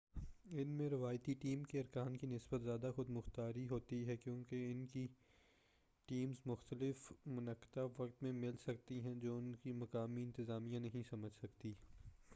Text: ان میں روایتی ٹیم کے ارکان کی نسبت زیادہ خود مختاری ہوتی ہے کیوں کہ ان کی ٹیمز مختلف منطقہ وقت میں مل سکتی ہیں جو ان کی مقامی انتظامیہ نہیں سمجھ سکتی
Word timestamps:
ان 0.51 0.67
میں 0.67 0.89
روایتی 0.89 1.33
ٹیم 1.33 1.63
کے 1.63 1.79
ارکان 1.79 2.15
کی 2.17 2.27
نسبت 2.27 2.61
زیادہ 2.61 2.91
خود 2.95 3.09
مختاری 3.09 3.67
ہوتی 3.69 4.05
ہے 4.07 4.15
کیوں 4.17 4.43
کہ 4.43 4.63
ان 4.71 4.85
کی 4.85 5.05
ٹیمز 6.09 6.41
مختلف 6.45 7.11
منطقہ 7.25 7.87
وقت 7.97 8.23
میں 8.23 8.31
مل 8.33 8.57
سکتی 8.65 8.99
ہیں 9.01 9.13
جو 9.15 9.37
ان 9.37 9.53
کی 9.55 9.71
مقامی 9.73 10.23
انتظامیہ 10.23 10.79
نہیں 10.79 11.03
سمجھ 11.09 11.33
سکتی 11.41 11.73